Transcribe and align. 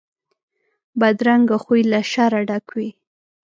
بدرنګه 0.99 1.57
خوی 1.63 1.81
له 1.91 1.99
شره 2.11 2.39
ډک 2.49 2.65
وي 2.77 2.89